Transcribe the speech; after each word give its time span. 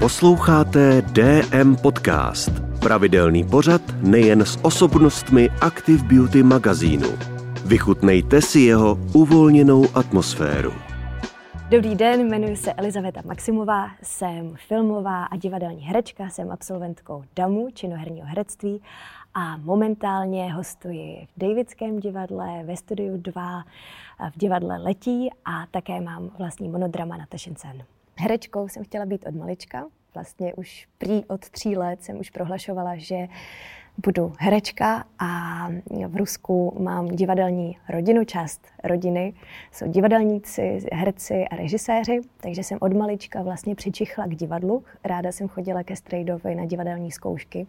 Posloucháte 0.00 1.02
DM 1.02 1.76
Podcast, 1.76 2.50
pravidelný 2.78 3.44
pořad 3.44 3.82
nejen 4.02 4.40
s 4.40 4.58
osobnostmi 4.64 5.50
Active 5.60 6.04
Beauty 6.04 6.42
magazínu. 6.42 7.08
Vychutnejte 7.66 8.42
si 8.42 8.60
jeho 8.60 8.98
uvolněnou 9.14 9.84
atmosféru. 9.94 10.72
Dobrý 11.70 11.94
den, 11.94 12.20
jmenuji 12.20 12.56
se 12.56 12.72
Elizaveta 12.72 13.20
Maximová, 13.26 13.90
jsem 14.02 14.54
filmová 14.68 15.24
a 15.24 15.36
divadelní 15.36 15.82
herečka, 15.82 16.28
jsem 16.28 16.50
absolventkou 16.50 17.24
DAMu, 17.36 17.68
činoherního 17.74 18.26
herectví 18.26 18.82
a 19.34 19.56
momentálně 19.56 20.52
hostuji 20.52 21.26
v 21.36 21.40
Davidském 21.40 22.00
divadle, 22.00 22.62
ve 22.64 22.76
studiu 22.76 23.16
2, 23.16 23.64
v 24.34 24.38
divadle 24.38 24.78
Letí 24.78 25.30
a 25.44 25.66
také 25.70 26.00
mám 26.00 26.30
vlastní 26.38 26.68
monodrama 26.68 27.16
na 27.16 27.26
Tašincen. 27.28 27.82
Herečkou 28.20 28.68
jsem 28.68 28.84
chtěla 28.84 29.06
být 29.06 29.26
od 29.26 29.34
malička, 29.34 29.86
vlastně 30.14 30.54
už 30.54 30.88
prý 30.98 31.24
od 31.24 31.50
tří 31.50 31.76
let 31.76 32.02
jsem 32.02 32.18
už 32.18 32.30
prohlašovala, 32.30 32.96
že 32.96 33.28
budu 34.04 34.32
herečka 34.38 35.04
a 35.18 35.68
v 36.08 36.16
Rusku 36.16 36.76
mám 36.78 37.08
divadelní 37.08 37.78
rodinu, 37.88 38.24
část 38.24 38.66
rodiny. 38.84 39.34
Jsou 39.72 39.86
divadelníci, 39.86 40.78
herci 40.92 41.44
a 41.48 41.56
režiséři, 41.56 42.20
takže 42.40 42.64
jsem 42.64 42.78
od 42.80 42.92
malička 42.92 43.42
vlastně 43.42 43.74
přičichla 43.74 44.26
k 44.26 44.34
divadlu. 44.34 44.84
Ráda 45.04 45.32
jsem 45.32 45.48
chodila 45.48 45.82
ke 45.82 45.96
Strejdovi 45.96 46.54
na 46.54 46.64
divadelní 46.64 47.12
zkoušky. 47.12 47.66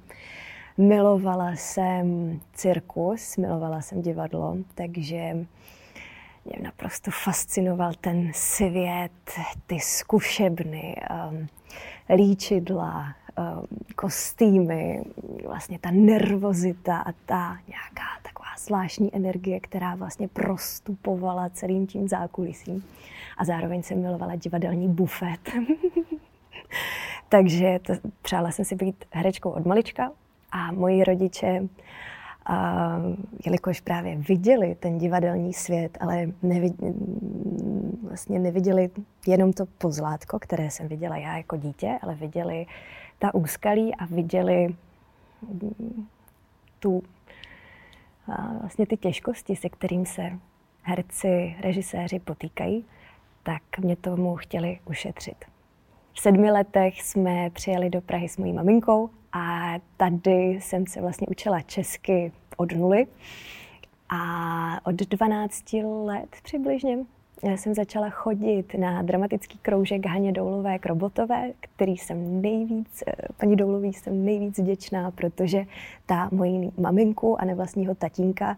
Milovala 0.77 1.51
jsem 1.51 2.39
cirkus, 2.53 3.37
milovala 3.37 3.81
jsem 3.81 4.01
divadlo, 4.01 4.57
takže 4.75 5.45
mě 6.45 6.57
naprosto 6.63 7.11
fascinoval 7.11 7.93
ten 8.01 8.31
svět, 8.33 9.11
ty 9.67 9.79
zkušebny, 9.79 10.95
um, 11.29 11.47
líčidla, 12.15 13.15
um, 13.37 13.67
kostýmy, 13.95 15.03
vlastně 15.47 15.79
ta 15.79 15.91
nervozita 15.91 16.98
a 16.98 17.11
ta 17.25 17.57
nějaká 17.67 18.07
taková 18.23 18.49
zvláštní 18.59 19.15
energie, 19.15 19.59
která 19.59 19.95
vlastně 19.95 20.27
prostupovala 20.27 21.49
celým 21.49 21.87
tím 21.87 22.07
zákulisím. 22.07 22.85
A 23.37 23.45
zároveň 23.45 23.83
jsem 23.83 24.01
milovala 24.01 24.35
divadelní 24.35 24.87
bufet. 24.87 25.39
Takže 27.29 27.79
to, 27.81 27.93
přála 28.21 28.51
jsem 28.51 28.65
si 28.65 28.76
být 28.76 29.05
herečkou 29.11 29.49
od 29.49 29.65
malička 29.65 30.11
a 30.51 30.71
moji 30.71 31.03
rodiče 31.03 31.67
a 32.45 32.97
jelikož 33.45 33.81
právě 33.81 34.15
viděli 34.15 34.75
ten 34.75 34.97
divadelní 34.97 35.53
svět, 35.53 35.97
ale 36.01 36.27
nevid, 36.43 36.73
vlastně 38.07 38.39
neviděli 38.39 38.89
jenom 39.27 39.53
to 39.53 39.65
pozlátko, 39.65 40.39
které 40.39 40.71
jsem 40.71 40.87
viděla 40.87 41.17
já 41.17 41.37
jako 41.37 41.57
dítě, 41.57 41.99
ale 42.01 42.15
viděli 42.15 42.65
ta 43.20 43.33
úskalí 43.33 43.95
a 43.95 44.05
viděli 44.05 44.75
tu, 46.79 47.03
a 48.27 48.53
vlastně 48.59 48.85
ty 48.85 48.98
těžkosti, 48.98 49.55
se 49.55 49.70
kterým 49.70 50.05
se 50.05 50.31
herci, 50.81 51.55
režiséři 51.59 52.20
potýkají, 52.20 52.85
tak 53.43 53.61
mě 53.79 53.95
tomu 53.95 54.35
chtěli 54.35 54.79
ušetřit. 54.89 55.45
V 56.13 56.21
sedmi 56.21 56.51
letech 56.51 57.01
jsme 57.01 57.49
přijeli 57.49 57.89
do 57.89 58.01
Prahy 58.01 58.29
s 58.29 58.37
mojí 58.37 58.53
maminkou 58.53 59.09
a 59.34 59.74
tady 59.98 60.60
jsem 60.62 60.87
se 60.87 61.01
vlastně 61.01 61.27
učila 61.29 61.62
česky 61.62 62.32
od 62.57 62.71
nuly. 62.71 63.07
A 64.09 64.85
od 64.85 64.96
12 64.96 65.73
let 66.06 66.35
přibližně 66.44 66.97
jsem 67.56 67.73
začala 67.73 68.09
chodit 68.09 68.73
na 68.73 69.01
dramatický 69.01 69.57
kroužek 69.57 70.06
Haně 70.06 70.31
Doulové 70.31 70.79
Krobotové, 70.79 71.51
který 71.59 71.97
jsem 71.97 72.41
nejvíc, 72.41 73.03
eh, 73.07 73.13
paní 73.38 73.56
Doulový 73.56 73.94
jsem 73.94 74.25
nejvíc 74.25 74.59
vděčná, 74.59 75.12
protože 75.12 75.66
ta 76.06 76.29
mojí 76.31 76.72
maminku 76.78 77.41
a 77.41 77.45
nevlastního 77.45 77.95
tatínka 77.95 78.57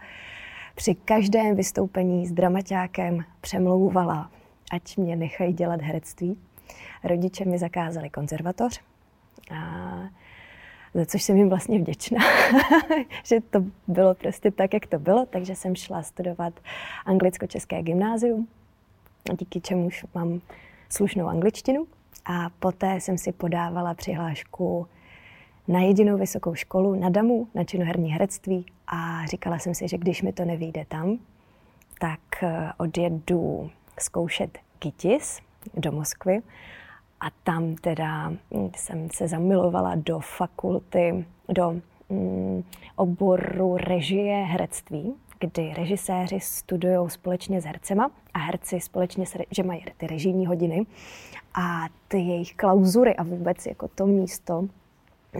při 0.75 0.95
každém 0.95 1.55
vystoupení 1.55 2.27
s 2.27 2.31
dramaťákem 2.31 3.19
přemlouvala, 3.41 4.31
ať 4.71 4.97
mě 4.97 5.15
nechají 5.15 5.53
dělat 5.53 5.81
herectví. 5.81 6.37
Rodiče 7.03 7.45
mi 7.45 7.57
zakázali 7.57 8.09
konzervatoř 8.09 8.81
a 9.51 9.93
za 10.93 11.05
což 11.05 11.23
jsem 11.23 11.37
jim 11.37 11.49
vlastně 11.49 11.79
vděčná, 11.79 12.19
že 13.25 13.41
to 13.49 13.63
bylo 13.87 14.13
prostě 14.13 14.51
tak, 14.51 14.73
jak 14.73 14.87
to 14.87 14.99
bylo, 14.99 15.25
takže 15.25 15.55
jsem 15.55 15.75
šla 15.75 16.03
studovat 16.03 16.53
anglicko-české 17.05 17.83
gymnázium, 17.83 18.47
díky 19.39 19.61
čemuž 19.61 20.05
mám 20.15 20.41
slušnou 20.89 21.27
angličtinu. 21.27 21.87
A 22.25 22.49
poté 22.59 23.01
jsem 23.01 23.17
si 23.17 23.31
podávala 23.31 23.93
přihlášku 23.93 24.87
na 25.67 25.79
jedinou 25.79 26.17
vysokou 26.17 26.55
školu 26.55 26.95
na 26.95 27.09
DAMu, 27.09 27.47
na 27.55 27.63
činoherní 27.63 28.11
herectví 28.11 28.65
a 28.87 29.25
říkala 29.25 29.59
jsem 29.59 29.75
si, 29.75 29.87
že 29.87 29.97
když 29.97 30.21
mi 30.21 30.33
to 30.33 30.45
nevíde 30.45 30.85
tam, 30.87 31.19
tak 31.99 32.19
eh, 32.43 32.71
odjedu 32.77 33.69
zkoušet 33.99 34.57
GITIS 34.79 35.39
do 35.73 35.91
Moskvy 35.91 36.41
a 37.23 37.29
tam 37.43 37.75
teda 37.75 38.29
hm, 38.29 38.71
jsem 38.75 39.09
se 39.13 39.27
zamilovala 39.27 39.95
do 39.95 40.19
fakulty, 40.19 41.25
do 41.49 41.75
mm, 42.09 42.63
oboru 42.95 43.77
režie 43.77 44.35
herectví, 44.35 45.13
kdy 45.39 45.73
režiséři 45.77 46.39
studují 46.39 47.09
společně 47.09 47.61
s 47.61 47.65
hercema 47.65 48.11
a 48.33 48.39
herci 48.39 48.79
společně, 48.79 49.25
se, 49.25 49.39
že 49.51 49.63
mají 49.63 49.85
ty 49.97 50.07
režijní 50.07 50.45
hodiny 50.45 50.85
a 51.53 51.87
ty 52.07 52.17
jejich 52.17 52.55
klauzury 52.55 53.15
a 53.15 53.23
vůbec 53.23 53.65
jako 53.65 53.87
to 53.87 54.05
místo 54.05 54.67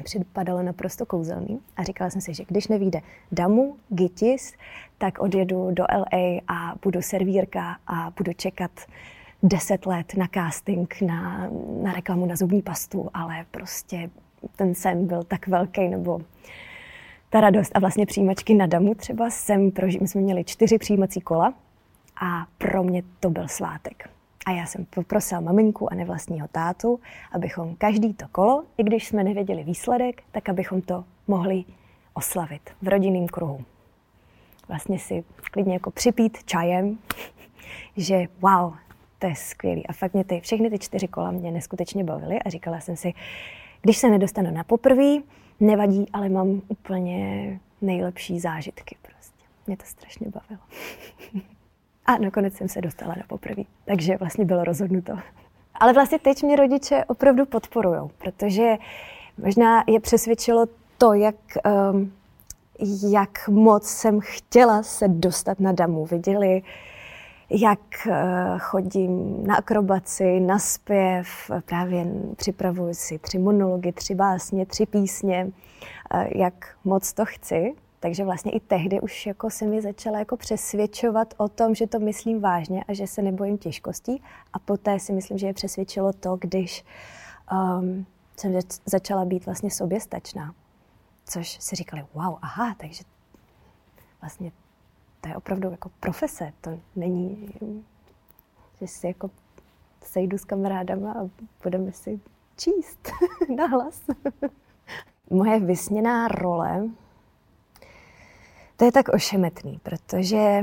připadalo 0.04 0.64
naprosto 0.64 1.06
kouzelný. 1.06 1.60
A 1.78 1.84
říkala 1.84 2.10
jsem 2.10 2.22
si, 2.22 2.34
že 2.34 2.44
když 2.48 2.68
nevíde 2.68 3.00
Damu, 3.32 3.76
Gitis, 3.90 4.54
tak 4.98 5.20
odjedu 5.20 5.72
do 5.72 5.84
LA 5.84 6.42
a 6.48 6.76
budu 6.84 7.02
servírka 7.02 7.78
a 7.88 8.12
budu 8.18 8.34
čekat 8.34 8.72
deset 9.44 9.86
let 9.86 10.14
na 10.18 10.28
casting, 10.34 11.02
na, 11.02 11.50
na 11.82 11.94
reklamu 11.94 12.26
na 12.26 12.36
zubní 12.36 12.62
pastu, 12.62 13.10
ale 13.14 13.46
prostě 13.52 14.10
ten 14.56 14.76
sen 14.76 15.08
byl 15.08 15.24
tak 15.24 15.48
velký, 15.48 15.88
nebo 15.88 16.22
ta 17.30 17.42
radost 17.42 17.72
a 17.76 17.80
vlastně 17.80 18.06
přijímačky 18.06 18.54
na 18.54 18.66
damu 18.66 18.96
třeba 18.96 19.30
jsem 19.30 19.70
proži- 19.70 20.02
my 20.02 20.08
jsme 20.08 20.22
měli 20.22 20.44
čtyři 20.44 20.78
přijímací 20.78 21.22
kola 21.22 21.54
a 22.22 22.46
pro 22.58 22.84
mě 22.84 23.04
to 23.20 23.30
byl 23.30 23.48
svátek. 23.48 24.10
A 24.46 24.52
já 24.52 24.66
jsem 24.66 24.86
poprosila 24.86 25.42
maminku 25.42 25.92
a 25.92 25.96
nevlastního 25.96 26.48
tátu, 26.48 27.00
abychom 27.32 27.76
každý 27.76 28.14
to 28.14 28.26
kolo, 28.32 28.64
i 28.78 28.84
když 28.84 29.08
jsme 29.08 29.24
nevěděli 29.24 29.64
výsledek, 29.64 30.24
tak 30.32 30.50
abychom 30.50 30.82
to 30.82 31.04
mohli 31.28 31.64
oslavit 32.14 32.70
v 32.82 32.88
rodinném 32.88 33.28
kruhu. 33.28 33.66
Vlastně 34.68 35.00
si 35.00 35.24
klidně 35.52 35.74
jako 35.74 35.92
připít 35.92 36.44
čajem, 36.44 36.98
že 37.98 38.28
wow, 38.40 38.74
to 39.24 39.28
je 39.28 39.36
skvělý. 39.36 39.88
A 39.88 39.94
fakt 39.94 40.14
mě 40.14 40.24
ty, 40.24 40.40
všechny 40.40 40.70
ty 40.70 40.80
čtyři 40.80 41.08
kola 41.08 41.32
mě 41.32 41.52
neskutečně 41.52 42.04
bavily 42.04 42.40
a 42.40 42.50
říkala 42.50 42.80
jsem 42.80 42.96
si, 42.96 43.14
když 43.82 43.98
se 43.98 44.10
nedostanu 44.10 44.52
na 44.52 44.64
poprví, 44.64 45.24
nevadí, 45.60 46.06
ale 46.14 46.30
mám 46.30 46.62
úplně 46.68 47.60
nejlepší 47.82 48.40
zážitky 48.40 48.96
prostě. 49.02 49.44
Mě 49.68 49.78
to 49.78 49.86
strašně 49.86 50.28
bavilo. 50.30 50.62
a 52.06 52.18
nakonec 52.18 52.54
jsem 52.54 52.70
se 52.70 52.82
dostala 52.82 53.16
na 53.18 53.24
poprví, 53.28 53.68
takže 53.86 54.18
vlastně 54.18 54.46
bylo 54.46 54.64
rozhodnuto. 54.64 55.14
Ale 55.74 55.94
vlastně 55.94 56.20
teď 56.20 56.44
mě 56.44 56.56
rodiče 56.56 57.06
opravdu 57.08 57.46
podporují, 57.46 58.10
protože 58.18 58.78
možná 59.38 59.84
je 59.88 60.00
přesvědčilo 60.00 60.66
to, 60.98 61.14
jak, 61.14 61.36
um, 61.92 62.14
jak 63.12 63.48
moc 63.48 63.88
jsem 63.88 64.20
chtěla 64.20 64.84
se 64.84 65.08
dostat 65.08 65.60
na 65.60 65.72
damu. 65.72 66.06
Viděli, 66.06 66.62
jak 67.54 68.08
eh, 68.08 68.14
chodím 68.60 69.44
na 69.48 69.56
akrobaci, 69.56 70.40
na 70.40 70.60
zpěv, 70.60 71.28
právě 71.66 72.06
připravuji 72.36 72.94
si 72.94 73.20
tři 73.20 73.40
monology, 73.40 73.92
tři 73.92 74.16
básně, 74.16 74.66
tři 74.66 74.86
písně, 74.86 75.52
eh, 76.14 76.28
jak 76.38 76.76
moc 76.84 77.14
to 77.14 77.26
chci. 77.26 77.76
Takže 78.00 78.26
vlastně 78.26 78.52
i 78.52 78.60
tehdy 78.60 79.02
už 79.02 79.26
jako 79.26 79.50
se 79.50 79.66
mi 79.66 79.82
začala 79.82 80.20
jako 80.20 80.38
přesvědčovat 80.38 81.34
o 81.38 81.48
tom, 81.48 81.76
že 81.76 81.88
to 81.88 82.00
myslím 82.00 82.42
vážně 82.42 82.84
a 82.84 82.94
že 82.94 83.08
se 83.08 83.22
nebojím 83.22 83.58
těžkostí. 83.58 84.22
A 84.54 84.60
poté 84.60 85.00
si 85.00 85.14
myslím, 85.14 85.38
že 85.38 85.48
je 85.48 85.54
přesvědčilo 85.54 86.14
to, 86.14 86.38
když 86.42 86.86
um, 87.52 88.06
jsem 88.38 88.60
začala 88.86 89.26
být 89.26 89.46
vlastně 89.46 89.72
soběstačná. 89.72 90.54
Což 91.26 91.58
si 91.62 91.76
říkali, 91.76 92.06
wow, 92.14 92.38
aha, 92.42 92.76
takže 92.78 93.04
vlastně 94.22 94.52
to 95.24 95.30
je 95.30 95.36
opravdu 95.36 95.72
jako 95.72 95.90
profese, 96.00 96.54
to 96.62 96.80
není, 96.96 97.54
že 98.82 98.88
si 98.88 99.08
jako 99.08 99.30
sejdu 100.04 100.38
s 100.38 100.46
kamarádama 100.46 101.12
a 101.12 101.30
budeme 101.64 101.92
si 101.92 102.20
číst 102.58 103.12
nahlas. 103.56 104.02
Moje 105.30 105.60
vysněná 105.60 106.28
role, 106.28 106.90
to 108.78 108.86
je 108.86 108.92
tak 108.92 109.10
ošemetný, 109.10 109.80
protože 109.84 110.62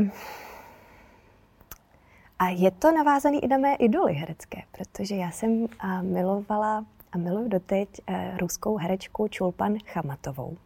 a 2.39 2.49
je 2.49 2.71
to 2.71 2.93
navázané 2.93 3.39
i 3.39 3.49
na 3.49 3.59
mé 3.59 3.75
idoly 3.75 4.13
herecké, 4.13 4.63
protože 4.73 5.17
já 5.17 5.31
jsem 5.31 5.67
milovala 6.03 6.85
a 7.13 7.19
miluji 7.19 7.49
doteď 7.49 7.89
uh, 7.89 8.39
ruskou 8.39 8.77
herečku 8.77 9.29
Čulpan 9.29 9.79
Chamatovou. 9.87 10.57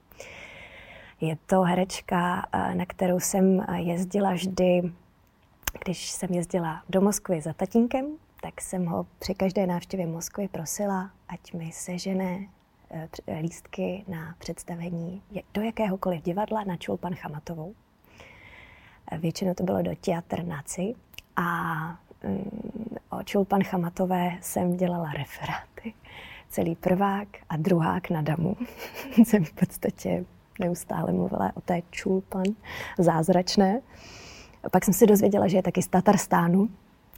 Je 1.25 1.37
to 1.47 1.63
herečka, 1.63 2.47
uh, 2.55 2.75
na 2.75 2.87
kterou 2.87 3.21
jsem 3.21 3.67
jezdila 3.75 4.33
vždy, 4.33 4.93
když 5.85 6.11
jsem 6.11 6.31
jezdila 6.31 6.83
do 6.89 7.01
Moskvy 7.01 7.41
za 7.41 7.53
tatínkem, 7.53 8.07
tak 8.41 8.61
jsem 8.61 8.87
ho 8.87 9.07
při 9.19 9.35
každé 9.35 9.67
návštěvě 9.67 10.07
Moskvy 10.07 10.49
prosila, 10.49 11.11
ať 11.29 11.53
mi 11.53 11.73
sežene 11.73 12.49
lístky 13.41 14.05
na 14.09 14.35
představení 14.39 15.23
do 15.55 15.63
jakéhokoliv 15.63 16.23
divadla 16.23 16.65
na 16.65 16.77
Čulpan 16.77 17.15
Chamatovou. 17.15 17.75
Většinou 19.19 19.55
to 19.55 19.65
bylo 19.65 19.83
do 19.83 19.91
Teatr 20.01 20.45
Naci 20.45 20.95
a 21.37 21.45
mm, 22.25 22.97
o 23.11 23.23
Čulpan 23.23 23.63
Chamatové 23.63 24.39
jsem 24.41 24.77
dělala 24.77 25.13
referáty. 25.13 25.95
Celý 26.49 26.77
prvák 26.77 27.29
a 27.49 27.57
druhák 27.57 28.11
na 28.11 28.23
damu. 28.23 28.57
jsem 29.25 29.45
v 29.45 29.53
podstatě 29.53 30.25
neustále 30.61 31.13
mluvila 31.13 31.53
o 31.55 31.61
té 31.61 31.83
Čulpan 31.91 32.45
zázračné. 32.99 33.81
A 34.65 34.69
pak 34.69 34.85
jsem 34.85 34.95
si 34.95 35.07
dozvěděla, 35.07 35.49
že 35.49 35.57
je 35.57 35.63
taky 35.63 35.83
z 35.83 35.89
Tatarstánu, 35.89 36.69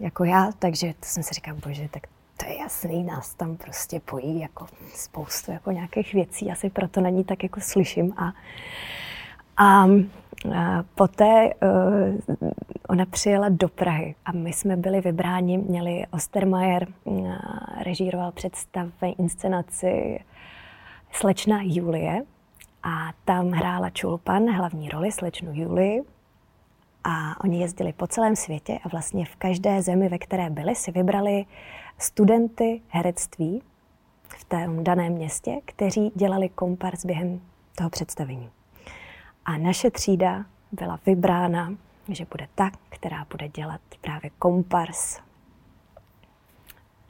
jako 0.01 0.25
já, 0.25 0.51
takže 0.59 0.95
to 1.01 1.07
jsem 1.07 1.23
si 1.23 1.35
říkala, 1.35 1.59
bože, 1.67 1.89
tak 1.89 2.03
to 2.37 2.47
je 2.47 2.59
jasný, 2.59 3.05
nás 3.05 3.35
tam 3.35 3.57
prostě 3.57 4.01
pojí 4.01 4.41
jako 4.41 4.67
spoustu 4.95 5.53
jako 5.53 5.71
nějakých 5.71 6.15
věcí, 6.15 6.51
asi 6.51 6.71
proto 6.71 7.01
na 7.01 7.09
ní 7.09 7.25
tak 7.25 7.43
jako 7.43 7.61
slyším 7.61 8.15
a, 8.17 8.33
a 9.57 9.87
a 10.55 10.85
poté 10.95 11.55
uh, 11.55 12.37
ona 12.89 13.07
přijela 13.07 13.49
do 13.49 13.69
Prahy 13.69 14.15
a 14.25 14.33
my 14.33 14.53
jsme 14.53 14.77
byli 14.77 15.01
vybráni, 15.01 15.59
měli 15.59 16.05
Ostermayer, 16.11 16.87
uh, 17.05 17.35
režíroval 17.83 18.33
představení 18.33 19.15
inscenaci 19.19 20.21
Slečna 21.13 21.59
Julie 21.63 22.23
a 22.83 23.13
tam 23.25 23.51
hrála 23.51 23.91
Čulpan 23.91 24.51
hlavní 24.51 24.89
roli, 24.89 25.13
slečnu 25.13 25.51
Julii. 25.55 26.03
A 27.05 27.45
oni 27.45 27.61
jezdili 27.61 27.93
po 27.93 28.07
celém 28.07 28.37
světě 28.37 28.79
a 28.85 28.89
vlastně 28.89 29.25
v 29.25 29.37
každé 29.37 29.83
zemi, 29.83 30.09
ve 30.09 30.19
které 30.19 30.51
byli, 30.51 30.75
si 30.75 30.91
vybrali 30.91 31.45
studenty 31.99 32.81
herectví 32.89 33.63
v 34.29 34.45
tom 34.45 34.85
daném 34.85 35.13
městě, 35.13 35.61
kteří 35.65 36.13
dělali 36.15 36.49
kompars 36.49 37.05
během 37.05 37.41
toho 37.75 37.91
představení. 37.91 38.51
A 39.45 39.59
naše 39.59 39.91
třída 39.91 40.45
byla 40.73 40.99
vybrána, 41.07 41.75
že 42.09 42.27
bude 42.31 42.49
ta, 42.55 42.71
která 42.89 43.27
bude 43.31 43.49
dělat 43.49 43.81
právě 44.01 44.31
kompars 44.39 45.21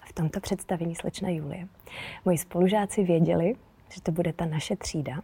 v 0.04 0.12
tomto 0.12 0.40
představení 0.40 0.94
slečna 0.94 1.28
Julie. 1.28 1.68
Moji 2.24 2.38
spolužáci 2.38 3.04
věděli, 3.04 3.54
že 3.94 4.00
to 4.00 4.12
bude 4.12 4.32
ta 4.32 4.46
naše 4.46 4.76
třída. 4.76 5.22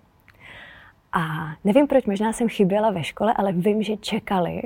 A 1.13 1.57
nevím 1.65 1.87
proč, 1.87 2.05
možná 2.07 2.33
jsem 2.33 2.49
chyběla 2.49 2.91
ve 2.91 3.05
škole, 3.05 3.35
ale 3.37 3.53
vím, 3.53 3.83
že 3.83 3.97
čekali, 3.97 4.63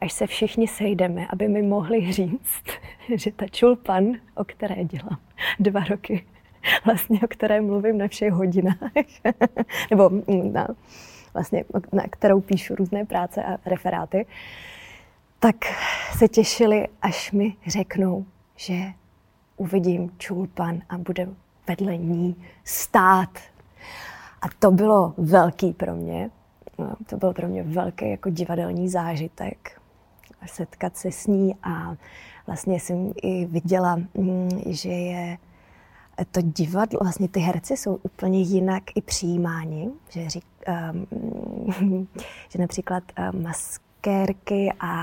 až 0.00 0.12
se 0.12 0.26
všichni 0.26 0.68
sejdeme, 0.68 1.26
aby 1.30 1.48
mi 1.48 1.62
mohli 1.62 2.12
říct, 2.12 2.64
že 3.14 3.32
ta 3.32 3.46
čulpan, 3.48 4.04
o 4.34 4.44
které 4.44 4.84
dělám 4.84 5.18
dva 5.58 5.84
roky, 5.84 6.26
vlastně 6.84 7.20
o 7.20 7.28
které 7.28 7.60
mluvím 7.60 7.98
na 7.98 8.08
všech 8.08 8.32
hodinách, 8.32 8.92
nebo 9.90 10.10
na, 10.52 10.66
vlastně, 11.34 11.64
na 11.92 12.02
kterou 12.10 12.40
píšu 12.40 12.74
různé 12.74 13.04
práce 13.04 13.44
a 13.44 13.56
referáty, 13.66 14.26
tak 15.38 15.56
se 16.18 16.28
těšili, 16.28 16.88
až 17.02 17.32
mi 17.32 17.54
řeknou, 17.66 18.26
že 18.56 18.74
uvidím 19.56 20.10
čulpan 20.18 20.82
a 20.88 20.98
bude 20.98 21.28
vedle 21.68 21.96
ní 21.96 22.44
stát. 22.64 23.38
A 24.42 24.46
to 24.58 24.70
bylo 24.70 25.14
velký 25.16 25.72
pro 25.72 25.94
mě. 25.94 26.30
No, 26.78 26.92
to 27.06 27.16
byl 27.16 27.32
pro 27.32 27.48
mě 27.48 27.62
velký 27.62 28.10
jako 28.10 28.30
divadelní 28.30 28.88
zážitek. 28.88 29.80
Setkat 30.46 30.96
se 30.96 31.12
s 31.12 31.26
ní 31.26 31.54
a 31.62 31.94
vlastně 32.46 32.80
jsem 32.80 33.12
i 33.22 33.46
viděla, 33.46 33.96
mm, 34.14 34.48
že 34.66 34.88
je 34.88 35.38
to 36.30 36.40
divadlo, 36.42 37.00
vlastně 37.02 37.28
ty 37.28 37.40
herci 37.40 37.76
jsou 37.76 37.98
úplně 38.02 38.40
jinak 38.40 38.82
i 38.94 39.02
přijímáni, 39.02 39.90
že, 40.08 40.30
řík, 40.30 40.44
um, 40.92 42.08
že 42.48 42.58
například 42.58 43.04
um, 43.32 43.42
maskérky 43.42 44.72
a 44.80 44.94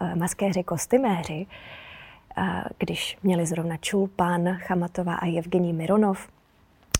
uh, 0.00 0.14
maskéři, 0.14 0.64
kostyméři, 0.64 1.46
uh, 2.38 2.44
když 2.78 3.18
měli 3.22 3.46
zrovna 3.46 3.76
Čulpan, 3.76 4.56
Chamatová 4.58 5.14
a 5.14 5.38
Evgení 5.38 5.72
Mironov, 5.72 6.28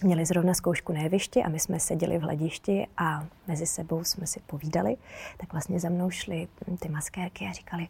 měli 0.03 0.27
zrovna 0.27 0.55
zkoušku 0.55 0.93
na 0.93 1.01
jevišti 1.01 1.43
a 1.43 1.49
my 1.49 1.61
jsme 1.61 1.81
seděli 1.81 2.19
v 2.19 2.23
hledišti 2.23 2.87
a 2.97 3.27
mezi 3.47 3.67
sebou 3.67 4.05
jsme 4.05 4.27
si 4.27 4.41
povídali, 4.41 4.97
tak 5.37 5.53
vlastně 5.53 5.81
za 5.81 5.89
mnou 5.89 6.11
šly 6.11 6.49
ty 6.79 6.89
maskérky 6.89 7.47
a 7.47 7.53
říkali, 7.53 7.89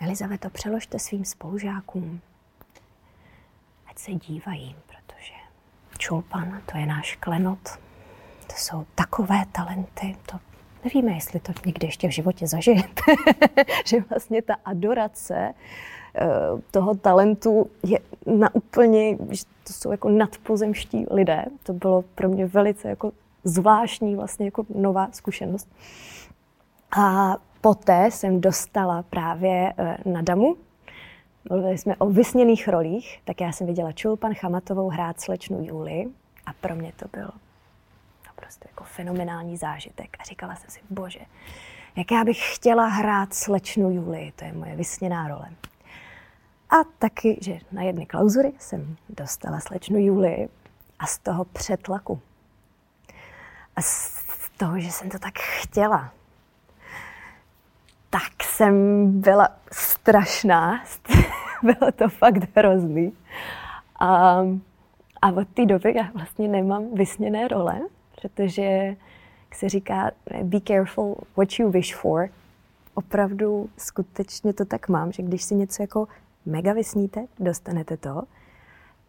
Elizabeto, 0.00 0.50
přeložte 0.50 0.98
svým 0.98 1.24
spolužákům, 1.24 2.20
se 3.98 4.12
dívají, 4.12 4.76
protože 4.86 5.34
čulpan, 5.98 6.62
to 6.72 6.78
je 6.78 6.86
náš 6.86 7.16
klenot, 7.16 7.78
to 8.46 8.54
jsou 8.56 8.86
takové 8.94 9.44
talenty, 9.52 10.16
to 10.26 10.38
nevíme, 10.84 11.12
jestli 11.12 11.40
to 11.40 11.52
někdy 11.66 11.86
ještě 11.86 12.08
v 12.08 12.12
životě 12.12 12.46
zažijete, 12.46 13.02
že 13.86 14.00
vlastně 14.00 14.42
ta 14.42 14.56
adorace 14.64 15.54
toho 16.70 16.94
talentu 16.94 17.70
je 17.86 17.98
na 18.26 18.54
úplně, 18.54 19.18
že 19.30 19.44
to 19.64 19.72
jsou 19.72 19.90
jako 19.90 20.08
nadpozemští 20.08 21.06
lidé. 21.10 21.44
To 21.62 21.72
bylo 21.72 22.04
pro 22.14 22.28
mě 22.28 22.46
velice 22.46 22.88
jako 22.88 23.12
zvláštní 23.44 24.16
vlastně 24.16 24.44
jako 24.44 24.66
nová 24.74 25.08
zkušenost. 25.12 25.68
A 26.98 27.36
poté 27.60 28.10
jsem 28.10 28.40
dostala 28.40 29.02
právě 29.02 29.72
eh, 29.78 29.96
na 30.04 30.22
Damu, 30.22 30.56
Mluvili 31.50 31.78
jsme 31.78 31.96
o 31.96 32.10
vysněných 32.10 32.68
rolích, 32.68 33.20
tak 33.24 33.40
já 33.40 33.52
jsem 33.52 33.66
viděla 33.66 33.92
Čulpan 33.92 34.34
Chamatovou 34.34 34.88
hrát 34.88 35.20
slečnu 35.20 35.64
Juli 35.64 36.06
a 36.46 36.52
pro 36.52 36.74
mě 36.74 36.92
to 36.96 37.06
byl 37.12 37.30
prostě 38.36 38.68
jako 38.68 38.84
fenomenální 38.84 39.56
zážitek. 39.56 40.16
A 40.20 40.24
říkala 40.24 40.56
jsem 40.56 40.70
si, 40.70 40.80
bože, 40.90 41.20
jak 41.96 42.10
já 42.10 42.24
bych 42.24 42.54
chtěla 42.54 42.86
hrát 42.86 43.34
slečnu 43.34 43.90
Juli, 43.90 44.32
to 44.36 44.44
je 44.44 44.52
moje 44.52 44.76
vysněná 44.76 45.28
role. 45.28 45.48
A 46.70 46.76
taky, 46.98 47.38
že 47.40 47.58
na 47.72 47.82
jedny 47.82 48.06
klauzury 48.06 48.52
jsem 48.58 48.96
dostala 49.08 49.60
slečnu 49.60 49.98
Juli 49.98 50.48
a 50.98 51.06
z 51.06 51.18
toho 51.18 51.44
přetlaku. 51.44 52.20
A 53.76 53.82
z 53.82 54.50
toho, 54.56 54.80
že 54.80 54.92
jsem 54.92 55.10
to 55.10 55.18
tak 55.18 55.38
chtěla, 55.38 56.12
tak 58.10 58.42
jsem 58.42 58.74
byla 59.20 59.48
strašná. 59.72 60.84
Bylo 61.62 61.92
to 61.92 62.08
fakt 62.08 62.56
hrozný. 62.56 63.12
A, 64.00 64.40
a 65.22 65.32
od 65.32 65.48
té 65.48 65.66
doby 65.66 65.96
já 65.96 66.10
vlastně 66.14 66.48
nemám 66.48 66.94
vysněné 66.94 67.48
role, 67.48 67.80
protože, 68.20 68.62
jak 69.44 69.54
se 69.54 69.68
říká, 69.68 70.10
be 70.42 70.60
careful 70.60 71.16
what 71.36 71.58
you 71.58 71.70
wish 71.70 71.94
for. 71.94 72.28
Opravdu 72.94 73.70
skutečně 73.78 74.52
to 74.52 74.64
tak 74.64 74.88
mám, 74.88 75.12
že 75.12 75.22
když 75.22 75.42
si 75.42 75.54
něco 75.54 75.82
jako 75.82 76.08
mega 76.48 76.72
vysníte, 76.72 77.26
dostanete 77.38 77.96
to, 77.96 78.22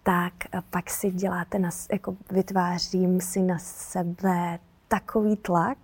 tak 0.04 0.34
pak 0.70 0.90
si 0.90 1.12
děláte, 1.12 1.60
na, 1.60 1.70
jako 1.92 2.16
vytvářím 2.32 3.22
si 3.22 3.42
na 3.42 3.60
sebe 3.60 4.60
takový 4.88 5.38
tlak, 5.38 5.78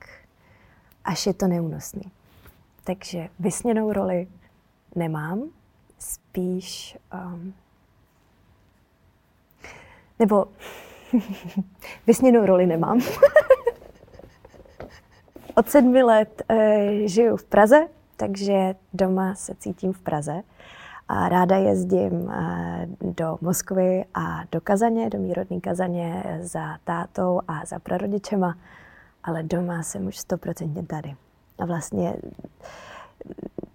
až 1.05 1.25
je 1.25 1.33
to 1.33 1.47
neúnosný. 1.47 2.11
Takže 2.83 3.29
vysněnou 3.39 3.93
roli 3.93 4.27
nemám, 4.95 5.43
spíš... 5.99 6.97
Um, 7.13 7.53
nebo 10.19 10.45
vysněnou 12.07 12.45
roli 12.45 12.65
nemám. 12.65 13.01
Od 15.55 15.69
sedmi 15.69 16.03
let 16.03 16.41
e, 16.49 17.07
žiju 17.07 17.37
v 17.37 17.43
Praze, 17.43 17.87
takže 18.17 18.75
doma 18.93 19.35
se 19.35 19.55
cítím 19.55 19.93
v 19.93 20.01
Praze. 20.01 20.41
A 21.07 21.29
ráda 21.29 21.57
jezdím 21.57 22.29
e, 22.29 22.87
do 23.01 23.37
Moskvy 23.41 24.05
a 24.13 24.43
do 24.51 24.61
Kazaně, 24.61 25.09
do 25.09 25.19
mý 25.19 25.33
rodný 25.33 25.61
Kazaně 25.61 26.39
za 26.41 26.77
tátou 26.83 27.41
a 27.47 27.65
za 27.65 27.79
prarodičema, 27.79 28.57
ale 29.23 29.43
doma 29.43 29.83
jsem 29.83 30.07
už 30.07 30.17
stoprocentně 30.17 30.83
tady. 30.83 31.15
A 31.59 31.65
vlastně 31.65 32.15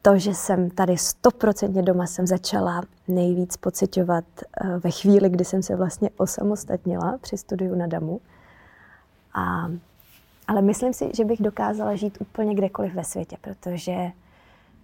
to, 0.03 0.19
že 0.19 0.35
jsem 0.35 0.71
tady 0.71 0.99
stoprocentně 0.99 1.83
doma, 1.83 2.07
jsem 2.07 2.27
začala 2.27 2.83
nejvíc 3.09 3.57
pocitovat 3.57 4.25
eh, 4.41 4.79
ve 4.79 4.91
chvíli, 4.91 5.29
kdy 5.29 5.45
jsem 5.45 5.63
se 5.63 5.77
vlastně 5.77 6.11
osamostatnila 6.17 7.19
při 7.21 7.37
studiu 7.37 7.75
na 7.75 7.87
Damu. 7.87 8.21
A, 9.35 9.71
ale 10.49 10.63
myslím 10.63 10.93
si, 10.93 11.11
že 11.15 11.25
bych 11.25 11.43
dokázala 11.43 11.95
žít 11.95 12.19
úplně 12.21 12.55
kdekoliv 12.55 12.95
ve 12.95 13.05
světě, 13.05 13.37
protože 13.41 14.11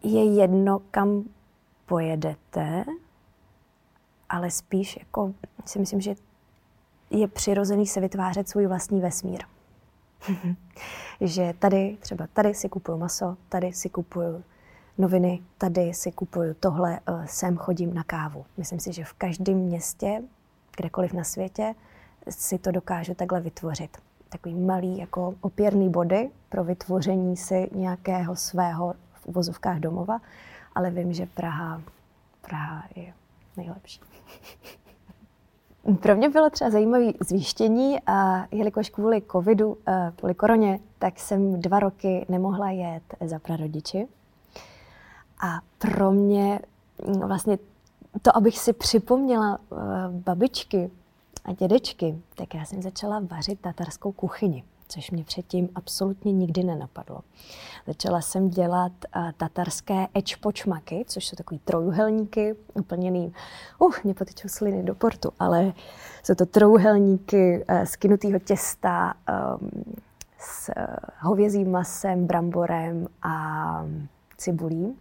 je 0.02 0.34
jedno, 0.34 0.80
kam 0.90 1.24
pojedete 1.86 2.84
ale 4.28 4.50
spíš 4.50 4.96
jako 4.96 5.32
si 5.64 5.78
myslím, 5.78 6.00
že 6.00 6.14
je 7.10 7.28
přirozený 7.28 7.86
se 7.86 8.00
vytvářet 8.00 8.48
svůj 8.48 8.66
vlastní 8.66 9.00
vesmír. 9.00 9.40
že 11.20 11.54
tady, 11.58 11.96
třeba 12.00 12.26
tady 12.32 12.54
si 12.54 12.68
kupuju 12.68 12.98
maso, 12.98 13.36
tady 13.48 13.72
si 13.72 13.88
kupuju 13.88 14.44
noviny, 14.98 15.42
tady 15.58 15.94
si 15.94 16.12
kupuju 16.12 16.54
tohle, 16.54 17.00
eh, 17.06 17.26
sem 17.26 17.56
chodím 17.56 17.94
na 17.94 18.04
kávu. 18.04 18.44
Myslím 18.56 18.80
si, 18.80 18.92
že 18.92 19.04
v 19.04 19.12
každém 19.12 19.58
městě, 19.58 20.22
kdekoliv 20.76 21.12
na 21.12 21.24
světě, 21.24 21.74
si 22.28 22.58
to 22.58 22.70
dokážu 22.70 23.14
takhle 23.14 23.40
vytvořit. 23.40 23.96
Takový 24.28 24.54
malý 24.54 24.98
jako 24.98 25.34
opěrný 25.40 25.90
body 25.90 26.30
pro 26.48 26.64
vytvoření 26.64 27.36
si 27.36 27.70
nějakého 27.74 28.36
svého 28.36 28.94
v 29.14 29.26
uvozovkách 29.26 29.78
domova, 29.78 30.20
ale 30.76 30.90
vím, 30.90 31.12
že 31.12 31.26
Praha, 31.26 31.82
Praha 32.40 32.84
je 32.96 33.12
nejlepší. 33.56 34.00
Pro 36.02 36.16
mě 36.16 36.28
bylo 36.28 36.50
třeba 36.50 36.70
zajímavé 36.70 37.04
zjištění 37.20 38.00
a 38.06 38.46
jelikož 38.50 38.90
kvůli 38.90 39.22
covidu, 39.32 39.78
eh, 39.88 40.12
kvůli 40.16 40.34
koroně, 40.34 40.80
tak 40.98 41.18
jsem 41.18 41.60
dva 41.60 41.80
roky 41.80 42.26
nemohla 42.28 42.70
jet 42.70 43.02
za 43.24 43.38
prarodiči. 43.38 44.08
A 45.40 45.60
pro 45.78 46.10
mě 46.10 46.58
mm, 47.06 47.20
vlastně 47.20 47.58
to, 48.22 48.36
abych 48.36 48.58
si 48.58 48.72
připomněla 48.72 49.58
eh, 49.58 49.76
babičky 50.10 50.90
a 51.44 51.52
dědečky, 51.52 52.18
tak 52.34 52.54
já 52.54 52.64
jsem 52.64 52.82
začala 52.82 53.20
vařit 53.20 53.60
tatarskou 53.60 54.12
kuchyni 54.12 54.64
což 54.88 55.10
mě 55.10 55.24
předtím 55.24 55.68
absolutně 55.74 56.32
nikdy 56.32 56.64
nenapadlo. 56.64 57.20
Začala 57.86 58.20
jsem 58.20 58.50
dělat 58.50 58.92
uh, 59.16 59.32
tatarské 59.36 60.06
ečpočmaky, 60.14 61.04
což 61.08 61.26
jsou 61.26 61.36
takový 61.36 61.60
trojuhelníky, 61.64 62.54
uplněný, 62.74 63.32
uh, 63.78 63.92
mě 64.04 64.14
potečou 64.14 64.48
sliny 64.48 64.82
do 64.82 64.94
portu, 64.94 65.32
ale 65.38 65.72
jsou 66.22 66.34
to 66.34 66.46
trojuhelníky 66.46 67.64
uh, 67.70 67.84
z 67.84 67.96
kynutého 67.96 68.38
těsta 68.38 69.14
um, 69.60 69.70
s 70.38 70.72
uh, 70.76 70.84
hovězím 71.20 71.70
masem, 71.70 72.26
bramborem 72.26 73.08
a 73.22 73.86
cibulí. 74.36 74.96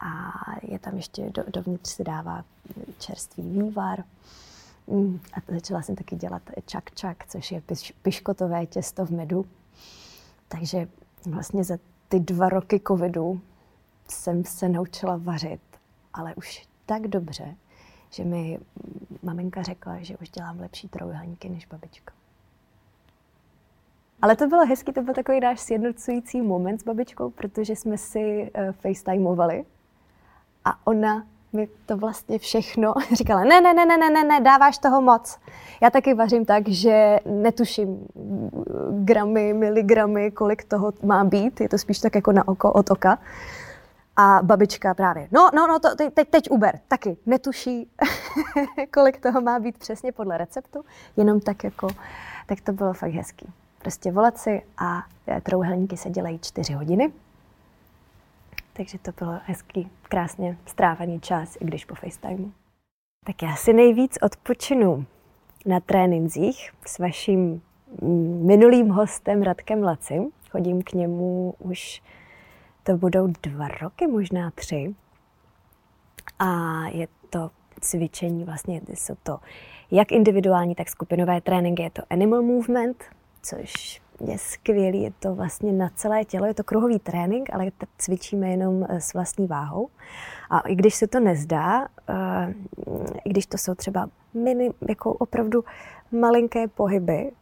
A 0.00 0.32
je 0.62 0.78
tam 0.78 0.96
ještě, 0.96 1.30
do, 1.30 1.44
dovnitř 1.48 1.90
se 1.90 2.04
dává 2.04 2.44
čerstvý 2.98 3.42
vývar. 3.42 4.04
Mm, 4.86 5.20
a 5.32 5.52
začala 5.52 5.82
jsem 5.82 5.96
taky 5.96 6.16
dělat 6.16 6.42
čak-čak, 6.66 7.16
což 7.28 7.52
je 7.52 7.60
piš, 7.60 7.94
piškotové 8.02 8.66
těsto 8.66 9.06
v 9.06 9.10
medu. 9.10 9.46
Takže 10.48 10.88
vlastně 11.26 11.64
za 11.64 11.78
ty 12.08 12.20
dva 12.20 12.48
roky 12.48 12.80
covidu 12.86 13.40
jsem 14.08 14.44
se 14.44 14.68
naučila 14.68 15.16
vařit, 15.16 15.60
ale 16.12 16.34
už 16.34 16.68
tak 16.86 17.08
dobře, 17.08 17.56
že 18.10 18.24
mi 18.24 18.58
maminka 19.22 19.62
řekla, 19.62 19.98
že 20.02 20.16
už 20.16 20.30
dělám 20.30 20.60
lepší 20.60 20.88
trojuhelníky 20.88 21.48
než 21.48 21.66
babička. 21.66 22.14
Ale 24.22 24.36
to 24.36 24.46
bylo 24.46 24.66
hezký, 24.66 24.92
to 24.92 25.02
byl 25.02 25.14
takový 25.14 25.40
náš 25.40 25.60
sjednocující 25.60 26.42
moment 26.42 26.78
s 26.78 26.84
babičkou, 26.84 27.30
protože 27.30 27.76
jsme 27.76 27.98
si 27.98 28.50
uh, 28.58 28.72
facetimovali 28.72 29.64
a 30.64 30.86
ona 30.86 31.26
mi 31.52 31.68
to 31.86 31.96
vlastně 31.96 32.38
všechno 32.38 32.94
říkala, 33.12 33.44
ne, 33.44 33.60
ne, 33.60 33.74
ne, 33.74 33.86
ne, 33.86 34.10
ne, 34.10 34.24
ne, 34.24 34.40
dáváš 34.40 34.78
toho 34.78 35.00
moc. 35.00 35.38
Já 35.82 35.90
taky 35.90 36.14
vařím 36.14 36.44
tak, 36.44 36.68
že 36.68 37.18
netuším 37.24 38.06
gramy, 38.90 39.54
miligramy, 39.54 40.30
kolik 40.30 40.64
toho 40.64 40.92
má 41.02 41.24
být, 41.24 41.60
je 41.60 41.68
to 41.68 41.78
spíš 41.78 41.98
tak 41.98 42.14
jako 42.14 42.32
na 42.32 42.48
oko 42.48 42.72
od 42.72 42.90
oka. 42.90 43.18
A 44.16 44.40
babička 44.42 44.94
právě, 44.94 45.28
no, 45.32 45.50
no, 45.54 45.66
no, 45.66 45.78
to, 45.78 45.88
teď, 45.96 46.28
teď 46.30 46.50
Uber, 46.50 46.80
taky 46.88 47.16
netuší, 47.26 47.88
kolik 48.94 49.20
toho 49.20 49.40
má 49.40 49.58
být 49.58 49.78
přesně 49.78 50.12
podle 50.12 50.38
receptu, 50.38 50.84
jenom 51.16 51.40
tak 51.40 51.64
jako, 51.64 51.88
tak 52.46 52.60
to 52.60 52.72
bylo 52.72 52.92
fakt 52.92 53.12
hezký. 53.12 53.46
Prostě 53.78 54.12
volat 54.12 54.38
si 54.38 54.62
a 54.78 55.02
trouhelníky 55.42 55.96
se 55.96 56.10
dělají 56.10 56.38
čtyři 56.38 56.72
hodiny, 56.72 57.12
takže 58.72 58.98
to 58.98 59.12
bylo 59.18 59.40
hezký, 59.44 59.90
krásně 60.02 60.58
strávený 60.66 61.20
čas, 61.20 61.56
i 61.60 61.64
když 61.64 61.84
po 61.84 61.94
FaceTimeu. 61.94 62.50
Tak 63.26 63.42
já 63.42 63.56
si 63.56 63.72
nejvíc 63.72 64.18
odpočinu 64.22 65.06
na 65.66 65.80
trénincích 65.80 66.72
s 66.86 66.98
vaším 66.98 67.62
minulým 68.42 68.88
hostem 68.88 69.42
Radkem 69.42 69.82
Lacim. 69.82 70.30
Chodím 70.50 70.82
k 70.82 70.92
němu 70.92 71.54
už, 71.58 72.02
to 72.82 72.96
budou 72.96 73.26
dva 73.42 73.68
roky, 73.68 74.06
možná 74.06 74.50
tři. 74.50 74.94
A 76.38 76.82
je 76.88 77.08
to 77.30 77.50
cvičení, 77.80 78.44
vlastně 78.44 78.80
jsou 78.94 79.14
to 79.22 79.38
jak 79.90 80.12
individuální, 80.12 80.74
tak 80.74 80.88
skupinové 80.88 81.40
tréninky. 81.40 81.82
Je 81.82 81.90
to 81.90 82.02
animal 82.10 82.42
movement, 82.42 83.04
což 83.42 84.01
je 84.26 84.38
skvělý, 84.38 85.02
je 85.02 85.10
to 85.18 85.34
vlastně 85.34 85.72
na 85.72 85.88
celé 85.94 86.24
tělo, 86.24 86.46
je 86.46 86.54
to 86.54 86.64
kruhový 86.64 86.98
trénink, 86.98 87.54
ale 87.54 87.70
cvičíme 87.98 88.48
jenom 88.48 88.86
eh, 88.88 89.00
s 89.00 89.14
vlastní 89.14 89.46
váhou. 89.46 89.88
A 90.50 90.60
i 90.60 90.74
když 90.74 90.94
se 90.94 91.06
to 91.06 91.20
nezdá, 91.20 91.88
eh, 92.08 92.54
i 93.24 93.30
když 93.30 93.46
to 93.46 93.58
jsou 93.58 93.74
třeba 93.74 94.08
mini, 94.34 94.70
jako 94.88 95.12
opravdu 95.12 95.64
malinké 96.12 96.68
pohyby, 96.68 97.32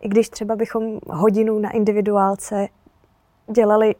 i 0.00 0.08
když 0.08 0.28
třeba 0.28 0.56
bychom 0.56 0.98
hodinu 1.06 1.58
na 1.58 1.70
individuálce 1.70 2.68
dělali 3.52 3.94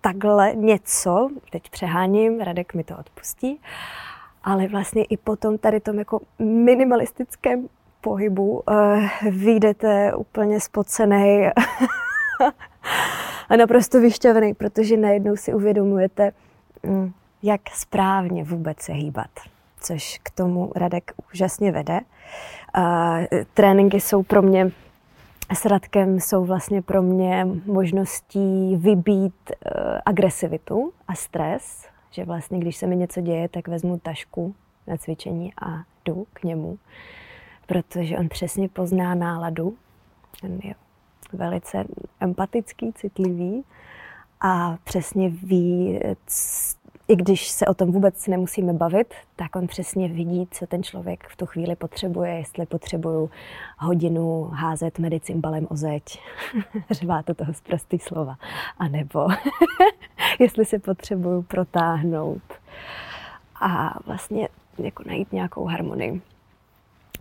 takhle 0.00 0.54
něco, 0.54 1.28
teď 1.50 1.70
přeháním, 1.70 2.40
Radek 2.40 2.74
mi 2.74 2.84
to 2.84 2.98
odpustí, 2.98 3.60
ale 4.44 4.68
vlastně 4.68 5.04
i 5.04 5.16
potom 5.16 5.58
tady 5.58 5.80
tom 5.80 5.98
jako 5.98 6.20
minimalistickém 6.38 7.68
pohybu 8.04 8.62
uh, 8.68 9.08
vyjdete 9.30 10.14
úplně 10.14 10.60
spocený 10.60 11.46
a 13.48 13.56
naprosto 13.56 14.00
vyšťavený, 14.00 14.54
protože 14.54 14.96
najednou 14.96 15.36
si 15.36 15.54
uvědomujete, 15.54 16.32
um, 16.82 17.14
jak 17.42 17.60
správně 17.74 18.44
vůbec 18.44 18.80
se 18.80 18.92
hýbat, 18.92 19.30
což 19.80 20.20
k 20.22 20.30
tomu 20.30 20.72
Radek 20.76 21.12
úžasně 21.32 21.72
vede. 21.72 22.00
Uh, 22.78 23.24
tréninky 23.54 24.00
jsou 24.00 24.22
pro 24.22 24.42
mě 24.42 24.70
s 25.54 25.64
Radkem 25.64 26.20
jsou 26.20 26.44
vlastně 26.44 26.82
pro 26.82 27.02
mě 27.02 27.46
možností 27.66 28.76
vybít 28.76 29.50
uh, 29.50 29.82
agresivitu 30.06 30.92
a 31.08 31.14
stres, 31.14 31.88
že 32.10 32.24
vlastně 32.24 32.58
když 32.58 32.76
se 32.76 32.86
mi 32.86 32.96
něco 32.96 33.20
děje, 33.20 33.48
tak 33.48 33.68
vezmu 33.68 33.98
tašku 33.98 34.54
na 34.86 34.96
cvičení 34.96 35.52
a 35.62 35.82
jdu 36.04 36.26
k 36.32 36.44
němu 36.44 36.78
protože 37.66 38.18
on 38.18 38.28
přesně 38.28 38.68
pozná 38.68 39.14
náladu. 39.14 39.76
On 40.44 40.58
je 40.64 40.74
velice 41.32 41.84
empatický, 42.20 42.92
citlivý 42.92 43.64
a 44.40 44.76
přesně 44.84 45.28
ví, 45.28 46.00
i 47.08 47.16
když 47.16 47.48
se 47.48 47.66
o 47.66 47.74
tom 47.74 47.92
vůbec 47.92 48.26
nemusíme 48.26 48.72
bavit, 48.72 49.14
tak 49.36 49.56
on 49.56 49.66
přesně 49.66 50.08
vidí, 50.08 50.48
co 50.50 50.66
ten 50.66 50.82
člověk 50.82 51.28
v 51.28 51.36
tu 51.36 51.46
chvíli 51.46 51.76
potřebuje, 51.76 52.34
jestli 52.34 52.66
potřebuju 52.66 53.30
hodinu 53.78 54.44
házet 54.44 54.98
medicimbalem 54.98 55.66
o 55.70 55.76
zeď, 55.76 56.20
řvá 56.90 57.22
to 57.22 57.34
toho 57.34 57.54
zprostý 57.54 57.98
slova, 57.98 58.36
anebo 58.78 59.28
jestli 60.38 60.64
se 60.64 60.78
potřebuju 60.78 61.42
protáhnout 61.42 62.42
a 63.60 63.98
vlastně 64.06 64.48
jako 64.78 65.02
najít 65.06 65.32
nějakou 65.32 65.64
harmonii. 65.64 66.22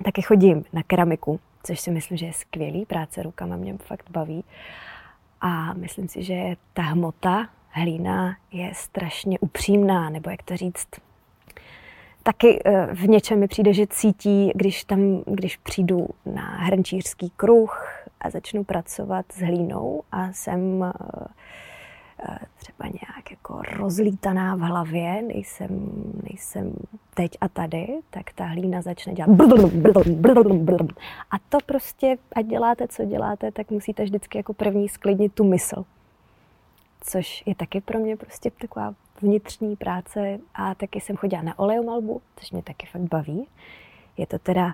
Taky 0.02 0.22
chodím 0.22 0.64
na 0.74 0.84
keramiku, 0.84 1.40
což 1.64 1.80
si 1.80 1.92
myslím, 1.92 2.18
že 2.18 2.26
je 2.26 2.34
skvělý. 2.34 2.86
Práce 2.86 3.24
rukama 3.24 3.56
mě 3.56 3.78
fakt 3.78 4.10
baví. 4.10 4.44
A 5.42 5.74
myslím 5.74 6.08
si, 6.08 6.24
že 6.24 6.56
ta 6.74 6.82
hmota, 6.82 7.50
hlína 7.70 8.36
je 8.52 8.72
strašně 8.76 9.40
upřímná, 9.40 10.10
nebo 10.10 10.30
jak 10.30 10.44
to 10.44 10.58
říct, 10.58 10.88
taky 12.24 12.60
eh, 12.66 12.88
v 12.94 13.10
něčem 13.10 13.40
mi 13.40 13.48
přijde, 13.48 13.74
že 13.74 13.88
cítí, 13.88 14.52
když 14.56 14.84
tam, 14.84 15.24
když 15.28 15.58
přijdu 15.58 16.08
na 16.26 16.42
hrnčířský 16.42 17.32
kruh 17.36 18.04
a 18.22 18.30
začnu 18.30 18.64
pracovat 18.64 19.26
s 19.32 19.40
hlínou 19.40 20.02
a 20.12 20.32
jsem 20.32 20.84
eh, 20.84 20.94
třeba 22.56 22.90
nějak 22.90 23.32
jako 23.32 23.62
rozlítaná 23.62 24.56
v 24.56 24.60
hlavě, 24.60 25.22
nejsem, 25.22 25.92
nejsem 26.24 26.74
teď 27.14 27.38
a 27.42 27.48
tady, 27.48 27.88
tak 28.10 28.34
ta 28.34 28.46
hlína 28.46 28.82
začne 28.82 29.14
dělat 29.14 29.30
a 31.32 31.40
to 31.50 31.58
prostě, 31.66 32.18
ať 32.36 32.46
děláte, 32.46 32.88
co 32.88 33.06
děláte, 33.06 33.52
tak 33.52 33.72
musíte 33.72 34.04
vždycky 34.04 34.38
jako 34.38 34.54
první 34.54 34.90
sklidnit 34.90 35.34
tu 35.34 35.44
mysl. 35.44 35.86
Což 37.02 37.44
je 37.46 37.56
taky 37.56 37.82
pro 37.82 38.00
mě 38.00 38.18
prostě 38.18 38.52
taková 38.52 38.94
vnitřní 39.22 39.76
práce 39.76 40.40
a 40.54 40.76
taky 40.76 41.02
jsem 41.02 41.16
chodila 41.16 41.42
na 41.42 41.60
oleomalbu, 41.60 42.22
což 42.36 42.52
mě 42.52 42.64
taky 42.64 42.88
fakt 42.88 43.02
baví. 43.02 43.48
Je 44.18 44.28
to 44.28 44.40
teda, 44.40 44.74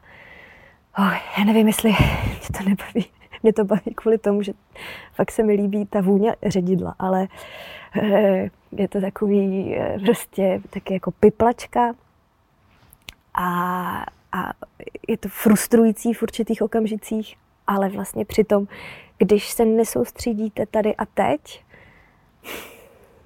oh, 1.00 1.14
já 1.38 1.44
nevím, 1.44 1.68
jestli 1.68 1.90
mě 2.40 2.48
to 2.58 2.70
nebaví, 2.70 3.06
mě 3.44 3.54
to 3.54 3.66
baví 3.66 3.94
kvůli 3.96 4.18
tomu, 4.18 4.42
že 4.42 4.54
fakt 5.14 5.32
se 5.32 5.44
mi 5.44 5.54
líbí 5.54 5.86
ta 5.86 6.02
vůně 6.02 6.36
ředidla, 6.46 6.96
ale 7.00 7.28
eh, 8.02 8.50
je 8.72 8.88
to 8.88 9.02
takový 9.02 9.76
eh, 9.76 10.00
prostě 10.06 10.62
taky 10.70 10.94
jako 10.94 11.12
piplačka 11.12 11.94
a 13.34 14.06
a 14.32 14.52
je 15.08 15.18
to 15.18 15.30
frustrující 15.30 16.14
v 16.14 16.24
určitých 16.24 16.62
okamžicích, 16.62 17.36
ale 17.68 17.90
vlastně 17.90 18.26
přitom, 18.26 18.68
když 19.18 19.50
se 19.50 19.66
nesoustředíte 19.66 20.66
tady 20.66 20.96
a 20.96 21.06
teď, 21.06 21.66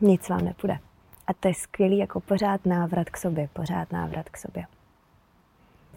nic 0.01 0.29
vám 0.29 0.45
nepůjde. 0.45 0.79
A 1.27 1.33
to 1.33 1.47
je 1.47 1.53
skvělý 1.53 1.97
jako 1.97 2.19
pořád 2.19 2.65
návrat 2.65 3.09
k 3.09 3.17
sobě, 3.17 3.49
pořád 3.53 3.91
návrat 3.91 4.29
k 4.29 4.37
sobě. 4.37 4.65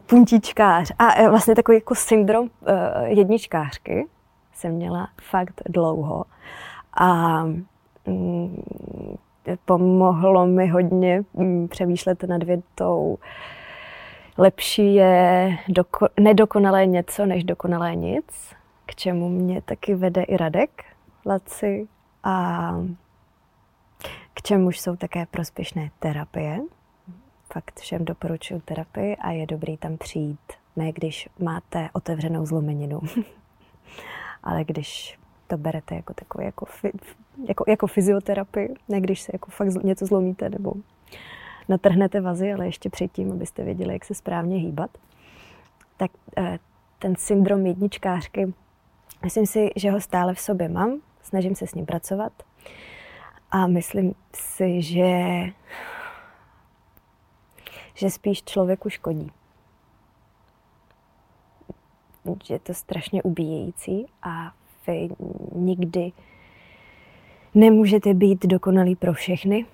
Puntičkář 0.07 0.93
a 0.99 1.29
vlastně 1.31 1.55
takový 1.55 1.77
jako 1.77 1.95
syndrom 1.95 2.45
uh, 2.45 2.69
jedničkářky 3.05 4.07
jsem 4.53 4.73
měla 4.73 5.09
fakt 5.23 5.63
dlouho. 5.69 6.25
A 7.01 7.43
mm, 8.07 8.63
pomohlo 9.65 10.47
mi 10.47 10.69
hodně 10.69 11.23
mm, 11.35 11.69
přemýšlet 11.69 12.23
nad 12.23 12.43
větou 12.43 13.19
lepší 14.39 14.95
je 14.95 15.59
doko- 15.69 16.09
nedokonalé 16.21 16.87
něco, 16.87 17.27
než 17.27 17.45
dokonalé 17.45 17.95
nic, 17.95 18.55
k 18.87 18.95
čemu 18.95 19.29
mě 19.29 19.63
taky 19.63 19.95
vede 19.95 20.23
i 20.23 20.37
Radek 20.37 20.85
Laci 21.27 21.89
a 22.25 22.75
k 24.35 24.43
čemuž 24.43 24.81
jsou 24.81 24.97
také 24.97 25.27
prospěšné 25.27 25.91
terapie. 25.99 26.61
Fakt 27.53 27.81
všem 27.81 28.05
doporučuji 28.05 28.61
terapii 28.61 29.17
a 29.17 29.31
je 29.31 29.47
dobrý 29.47 29.77
tam 29.77 29.97
přijít, 29.97 30.53
ne 30.77 30.93
když 30.93 31.29
máte 31.39 31.89
otevřenou 31.93 32.47
zlomeninu, 32.47 33.01
ale 34.43 34.65
když 34.65 35.19
to 35.47 35.57
berete 35.57 35.95
jako 35.95 36.15
takový 36.15 36.45
jako, 36.45 36.67
jako, 37.49 37.65
jako 37.69 37.87
fyzioterapii, 37.87 38.75
ne 38.89 39.01
když 39.01 39.21
se 39.21 39.31
jako 39.35 39.51
fakt 39.51 39.69
něco 39.69 40.07
zlomíte 40.07 40.49
nebo 40.49 40.73
natrhnete 41.69 42.21
vazy, 42.21 42.53
ale 42.53 42.67
ještě 42.67 42.91
předtím, 42.91 43.33
abyste 43.33 43.65
věděli, 43.65 43.93
jak 43.93 44.05
se 44.05 44.15
správně 44.15 44.57
hýbat. 44.57 44.91
Tak 45.97 46.11
eh, 46.39 46.59
ten 46.99 47.17
syndrom 47.17 47.67
jedničkářky, 47.67 48.53
myslím 49.25 49.47
si, 49.47 49.71
že 49.77 49.91
ho 49.91 50.01
stále 50.01 50.35
v 50.35 50.41
sobě 50.41 50.69
mám, 50.69 51.01
snažím 51.23 51.55
se 51.55 51.67
s 51.67 51.75
ním 51.75 51.87
pracovat 51.87 52.33
a 53.51 53.67
myslím 53.67 54.15
si, 54.35 54.83
že, 54.83 55.13
že 57.97 58.11
spíš 58.11 58.43
člověku 58.43 58.91
škodí. 58.91 59.31
Že 62.45 62.55
je 62.55 62.59
to 62.59 62.75
strašně 62.75 63.23
ubíjející 63.23 64.07
a 64.23 64.53
vy 64.87 65.09
nikdy 65.55 66.13
nemůžete 67.55 68.15
být 68.15 68.47
dokonalý 68.47 68.97
pro 68.97 69.13
všechny. 69.13 69.67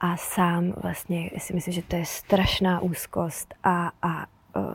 A 0.00 0.16
sám 0.16 0.72
vlastně 0.82 1.30
si 1.38 1.54
myslím, 1.54 1.74
že 1.74 1.82
to 1.82 1.96
je 1.96 2.06
strašná 2.06 2.80
úzkost 2.80 3.54
a, 3.64 3.92
a 4.02 4.26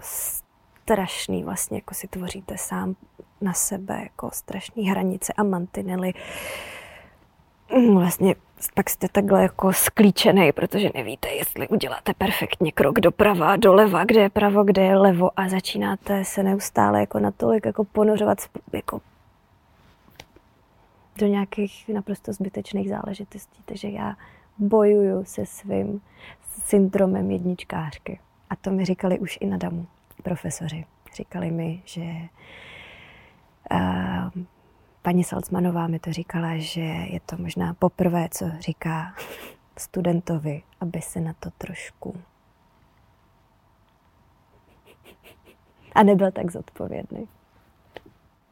strašný 0.02 1.44
vlastně, 1.44 1.78
jako 1.78 1.94
si 1.94 2.08
tvoříte 2.08 2.58
sám 2.58 2.96
na 3.42 3.54
sebe, 3.54 4.00
jako 4.04 4.30
strašný 4.34 4.90
hranice 4.90 5.34
a 5.34 5.44
mantinely. 5.44 6.14
Vlastně 7.94 8.36
pak 8.74 8.90
jste 8.90 9.08
takhle 9.12 9.42
jako 9.42 9.74
sklíčený, 9.74 10.52
protože 10.52 10.90
nevíte, 10.96 11.30
jestli 11.30 11.68
uděláte 11.68 12.14
perfektně 12.14 12.72
krok 12.72 13.00
doprava, 13.00 13.56
doleva, 13.56 14.04
kde 14.04 14.22
je 14.22 14.30
pravo, 14.30 14.64
kde 14.64 14.82
je 14.82 14.98
levo 14.98 15.40
a 15.40 15.50
začínáte 15.50 16.26
se 16.26 16.44
neustále 16.44 17.00
jako 17.00 17.20
natolik 17.20 17.66
jako 17.66 17.84
ponořovat 17.84 18.38
jako 18.74 19.02
do 21.18 21.28
nějakých 21.28 21.90
naprosto 21.94 22.34
zbytečných 22.34 22.90
záležitostí. 22.90 23.64
Takže 23.66 23.90
já 23.90 24.16
bojuju 24.58 25.26
se 25.26 25.46
svým 25.46 26.02
syndromem 26.66 27.32
jedničkářky. 27.32 28.20
A 28.50 28.56
to 28.56 28.72
mi 28.72 28.86
říkali 28.86 29.20
už 29.20 29.38
i 29.42 29.46
na 29.46 29.58
damu 29.58 29.88
profesoři. 30.24 30.86
Říkali 31.16 31.52
mi, 31.52 31.82
že 31.86 32.02
uh, 33.72 34.44
paní 35.02 35.24
Salzmanová 35.24 35.88
mi 35.88 36.00
to 36.00 36.14
říkala, 36.14 36.58
že 36.58 36.82
je 36.82 37.20
to 37.26 37.38
možná 37.38 37.74
poprvé, 37.74 38.28
co 38.32 38.46
říká 38.60 39.14
studentovi, 39.78 40.64
aby 40.80 41.02
se 41.02 41.20
na 41.20 41.34
to 41.40 41.50
trošku 41.58 42.16
a 45.96 46.04
nebyl 46.04 46.32
tak 46.32 46.52
zodpovědný. 46.52 47.28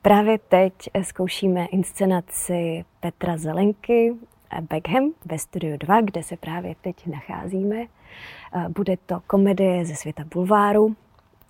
Právě 0.01 0.37
teď 0.37 0.73
zkoušíme 1.01 1.65
inscenaci 1.65 2.85
Petra 2.99 3.37
Zelenky 3.37 4.15
Beckham 4.61 5.11
ve 5.25 5.39
Studiu 5.39 5.77
2, 5.77 6.01
kde 6.01 6.23
se 6.23 6.37
právě 6.37 6.75
teď 6.81 7.07
nacházíme. 7.07 7.85
Bude 8.69 8.97
to 8.97 9.19
komedie 9.27 9.85
ze 9.85 9.95
světa 9.95 10.23
bulváru 10.33 10.95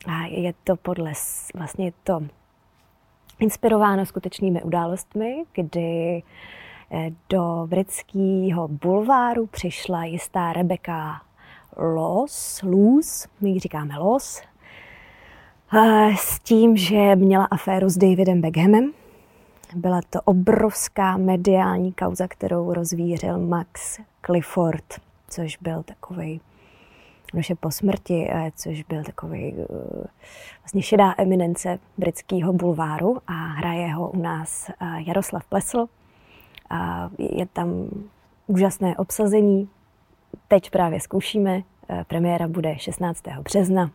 a 0.08 0.26
je 0.26 0.54
to 0.64 0.76
podle, 0.76 1.14
vlastně 1.56 1.86
je 1.86 1.92
to 2.04 2.20
inspirováno 3.40 4.06
skutečnými 4.06 4.64
událostmi, 4.64 5.44
kdy 5.54 6.24
eh, 6.92 7.12
do 7.30 7.68
britského 7.70 8.68
bulváru 8.68 9.48
přišla 9.48 10.04
jistá 10.06 10.54
Rebecca 10.54 11.22
Loss, 11.78 12.62
Loos, 12.64 13.28
my 13.42 13.50
ji 13.50 13.60
říkáme 13.60 14.00
Loss, 14.00 14.42
eh, 15.78 16.12
s 16.18 16.40
tím, 16.40 16.78
že 16.78 17.16
měla 17.16 17.46
aféru 17.46 17.90
s 17.90 17.98
Davidem 17.98 18.42
Beckhamem. 18.42 18.92
Byla 19.76 20.02
to 20.10 20.22
obrovská 20.22 21.18
mediální 21.18 21.94
kauza, 21.94 22.28
kterou 22.28 22.74
rozvířil 22.74 23.40
Max 23.40 24.00
Clifford, 24.26 24.86
což 25.30 25.58
byl 25.58 25.84
takový 25.84 26.42
je 27.34 27.56
po 27.56 27.72
smrti, 27.72 28.28
eh, 28.30 28.52
což 28.56 28.84
byl 28.84 29.04
takový 29.04 29.56
eh, 29.58 29.66
vlastně 30.64 30.82
šedá 30.82 31.16
eminence 31.18 31.80
britského 31.98 32.54
bulváru 32.54 33.18
a 33.28 33.34
hraje 33.34 33.94
ho 33.94 34.10
u 34.10 34.22
nás 34.22 34.70
eh, 34.70 34.74
Jaroslav 35.08 35.46
Plesl. 35.46 35.86
A 36.70 37.10
je 37.18 37.46
tam 37.46 37.90
úžasné 38.48 38.98
obsazení. 38.98 39.70
Teď 40.48 40.70
právě 40.70 41.00
zkoušíme. 41.00 41.62
Premiéra 42.08 42.48
bude 42.48 42.80
16. 42.80 43.24
března 43.44 43.92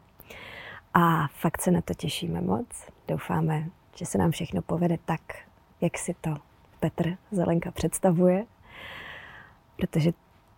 a 0.95 1.29
fakt 1.29 1.61
se 1.61 1.71
na 1.71 1.81
to 1.81 1.95
těšíme 1.95 2.41
moc. 2.41 2.67
Doufáme, 3.09 3.65
že 3.97 4.07
se 4.07 4.19
nám 4.19 4.31
všechno 4.31 4.63
povede 4.63 4.99
tak, 5.05 5.21
jak 5.81 5.99
si 5.99 6.15
to 6.21 6.37
Petr 6.81 7.17
Zelenka 7.31 7.71
představuje, 7.71 8.47
protože 9.77 10.13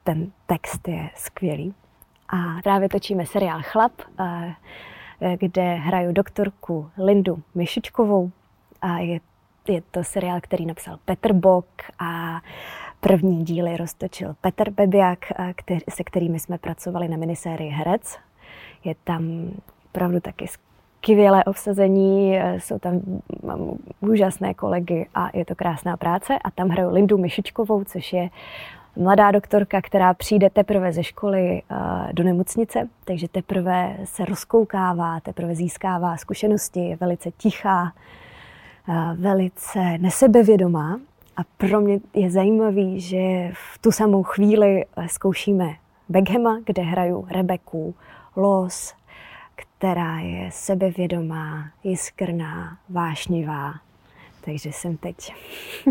ten 0.04 0.32
text 0.46 0.88
je 0.88 1.10
skvělý. 1.14 1.74
A 2.28 2.36
právě 2.62 2.88
točíme 2.88 3.26
seriál 3.26 3.60
Chlap, 3.62 3.92
eh, 4.20 4.54
kde 5.38 5.74
hraju 5.74 6.12
doktorku 6.12 6.90
Lindu 6.98 7.42
Myšičkovou. 7.54 8.30
A 8.82 8.98
je, 8.98 9.20
je 9.68 9.82
to 9.90 10.04
seriál, 10.04 10.40
který 10.42 10.66
napsal 10.66 10.98
Petr 11.04 11.32
Bok 11.32 11.66
a 11.98 12.40
první 13.00 13.44
díly 13.44 13.76
roztočil 13.76 14.34
Petr 14.40 14.70
Bebiak, 14.70 15.18
který, 15.56 15.80
se 15.90 16.04
kterými 16.04 16.38
jsme 16.38 16.58
pracovali 16.58 17.08
na 17.08 17.16
minisérii 17.16 17.70
Herec. 17.70 18.18
Je 18.84 18.94
tam 19.04 19.50
opravdu 19.90 20.20
taky 20.20 20.46
skvělé 21.06 21.44
obsazení, 21.44 22.38
eh, 22.38 22.60
jsou 22.60 22.78
tam 22.78 23.00
mám 23.42 23.78
úžasné 24.00 24.54
kolegy 24.54 25.06
a 25.14 25.30
je 25.34 25.44
to 25.44 25.54
krásná 25.54 25.96
práce. 25.96 26.38
A 26.44 26.50
tam 26.50 26.68
hraju 26.68 26.90
Lindu 26.90 27.18
Myšičkovou, 27.18 27.84
což 27.84 28.12
je 28.12 28.28
mladá 28.96 29.30
doktorka, 29.30 29.82
která 29.82 30.14
přijde 30.14 30.50
teprve 30.50 30.92
ze 30.92 31.04
školy 31.04 31.62
eh, 31.70 31.76
do 32.12 32.24
nemocnice, 32.24 32.88
takže 33.04 33.28
teprve 33.28 33.96
se 34.04 34.24
rozkoukává, 34.24 35.20
teprve 35.20 35.54
získává 35.54 36.16
zkušenosti, 36.16 36.80
je 36.80 36.96
velice 36.96 37.30
tichá, 37.30 37.92
eh, 38.88 39.14
velice 39.14 39.98
nesebevědomá. 39.98 41.00
A 41.37 41.40
pro 41.56 41.80
mě 41.80 41.98
je 42.14 42.30
zajímavý, 42.30 43.00
že 43.00 43.50
v 43.52 43.78
tu 43.78 43.92
samou 43.92 44.22
chvíli 44.22 44.85
eh, 44.96 45.09
zkoušíme 45.09 45.74
Beckhama, 46.09 46.59
kde 46.66 46.82
hraju 46.82 47.26
Rebeku 47.30 47.94
Los, 48.37 48.94
která 49.54 50.18
je 50.18 50.50
sebevědomá, 50.52 51.70
jiskrná, 51.85 52.78
vášnivá, 52.88 53.74
takže 54.40 54.72
jsem 54.72 54.96
teď 54.96 55.35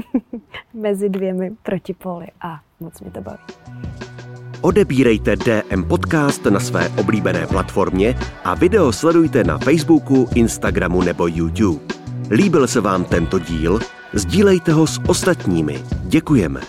mezi 0.74 1.10
dvěmi 1.10 1.52
protipóly 1.64 2.28
a 2.42 2.62
moc 2.80 3.02
mě 3.02 3.12
to 3.12 3.22
baví. 3.22 3.44
Odebírejte 4.62 5.36
DM 5.36 5.84
Podcast 5.84 6.46
na 6.46 6.60
své 6.60 6.90
oblíbené 6.90 7.48
platformě 7.48 8.16
a 8.44 8.56
video 8.56 8.92
sledujte 8.92 9.44
na 9.44 9.58
Facebooku, 9.58 10.30
Instagramu 10.36 11.02
nebo 11.02 11.28
YouTube. 11.28 11.96
Líbil 12.32 12.68
se 12.68 12.82
vám 12.82 13.06
tento 13.06 13.40
díl? 13.40 13.80
Sdílejte 14.14 14.74
ho 14.74 14.88
s 14.88 15.02
ostatními. 15.08 15.84
Děkujeme. 16.04 16.62